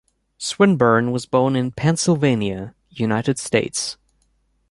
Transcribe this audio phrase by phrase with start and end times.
[0.39, 3.97] Swinburne was born in Pennsylvania, United States.